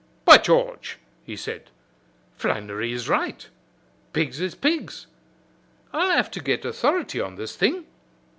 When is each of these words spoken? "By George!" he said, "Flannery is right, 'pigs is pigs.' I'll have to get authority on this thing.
"By 0.25 0.39
George!" 0.39 0.97
he 1.23 1.35
said, 1.35 1.69
"Flannery 2.35 2.91
is 2.91 3.07
right, 3.07 3.47
'pigs 4.13 4.41
is 4.41 4.55
pigs.' 4.55 5.05
I'll 5.93 6.09
have 6.09 6.31
to 6.31 6.41
get 6.41 6.65
authority 6.65 7.21
on 7.21 7.35
this 7.35 7.55
thing. 7.55 7.85